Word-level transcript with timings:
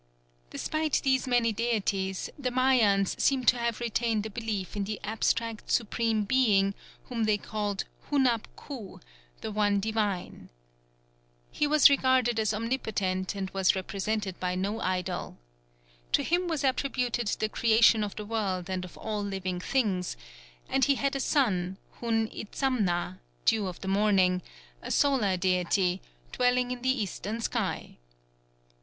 Despite 0.49 1.01
these 1.03 1.27
many 1.27 1.53
deities, 1.53 2.31
the 2.35 2.49
Mayans 2.49 3.15
seem 3.21 3.45
to 3.45 3.57
have 3.59 3.79
retained 3.79 4.25
a 4.25 4.31
belief 4.31 4.75
in 4.75 4.89
an 4.89 4.97
abstract 5.03 5.69
Supreme 5.69 6.23
Being 6.23 6.73
whom 7.03 7.25
they 7.25 7.37
called 7.37 7.83
Hunab 8.09 8.45
Ku, 8.55 8.99
"The 9.41 9.51
One 9.51 9.79
Divine." 9.79 10.49
He 11.51 11.67
was 11.67 11.87
regarded 11.87 12.39
as 12.39 12.51
omnipotent 12.51 13.35
and 13.35 13.51
was 13.51 13.75
represented 13.75 14.39
by 14.39 14.55
no 14.55 14.79
idol. 14.81 15.37
To 16.13 16.23
him 16.23 16.47
was 16.47 16.63
attributed 16.63 17.27
the 17.27 17.47
creation 17.47 18.03
of 18.03 18.15
the 18.15 18.25
world 18.25 18.71
and 18.71 18.83
of 18.83 18.97
all 18.97 19.21
living 19.23 19.59
things; 19.59 20.17
and 20.67 20.83
he 20.83 20.95
had 20.95 21.15
a 21.15 21.19
son, 21.19 21.77
Hun 21.99 22.27
Itzamna, 22.29 23.19
"Dew 23.45 23.67
of 23.67 23.79
the 23.81 23.87
morning," 23.87 24.41
a 24.81 24.89
Solar 24.89 25.37
deity, 25.37 26.01
dwelling 26.31 26.71
in 26.71 26.81
the 26.81 26.89
Eastern 26.89 27.39
sky. 27.39 27.97